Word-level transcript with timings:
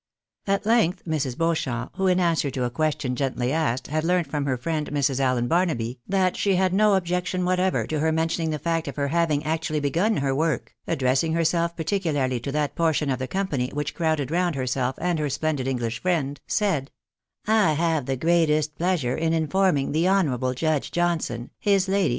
At 0.47 0.65
length, 0.65 1.05
Mrs. 1.05 1.37
Beauchamp 1.37 1.91
(who, 1.95 2.07
in 2.07 2.19
answer 2.19 2.49
to 2.49 2.63
a 2.63 2.71
question 2.71 3.15
gently 3.15 3.51
asked, 3.53 3.85
had 3.85 4.03
learnt 4.03 4.25
from 4.25 4.45
her 4.47 4.57
friend, 4.57 4.89
Mrs. 4.89 5.19
Allen 5.19 5.47
Barnaby, 5.47 5.99
that 6.07 6.35
she 6.35 6.55
had 6.55 6.73
no 6.73 6.95
objection 6.95 7.45
whatever 7.45 7.85
to 7.85 7.99
her 7.99 8.11
mentioning 8.11 8.49
the 8.49 8.57
fact 8.57 8.87
of 8.87 8.95
her 8.95 9.09
having 9.09 9.43
actually 9.43 9.79
begun 9.79 10.17
her 10.17 10.33
work), 10.33 10.73
addressing 10.87 11.33
herself 11.33 11.75
particularly 11.77 12.39
to 12.39 12.51
that 12.51 12.73
portion 12.73 13.11
of 13.11 13.19
the 13.19 13.27
company 13.27 13.69
which 13.73 13.93
crowded 13.93 14.31
round 14.31 14.55
herself 14.55 14.95
and 14.99 15.19
her 15.19 15.29
splendid 15.29 15.67
English 15.67 16.01
friend, 16.01 16.41
said— 16.47 16.89
"i 17.45 17.73
have 17.73 18.07
the 18.07 18.17
greatest 18.17 18.71
of 18.71 18.77
pleasure 18.79 19.15
in 19.15 19.33
informing 19.33 19.91
the 19.91 20.09
honourable 20.09 20.55
Judge 20.55 20.89
Johnson, 20.89 21.51
his 21.59 21.87
lady. 21.87 22.09